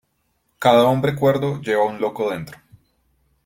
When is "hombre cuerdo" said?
0.85-1.61